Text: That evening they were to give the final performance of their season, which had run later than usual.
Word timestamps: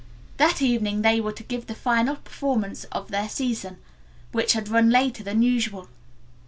That 0.37 0.63
evening 0.63 1.03
they 1.03 1.21
were 1.21 1.31
to 1.31 1.43
give 1.43 1.67
the 1.67 1.75
final 1.75 2.15
performance 2.15 2.85
of 2.85 3.09
their 3.09 3.29
season, 3.29 3.77
which 4.31 4.53
had 4.53 4.67
run 4.67 4.89
later 4.89 5.21
than 5.23 5.43
usual. 5.43 5.89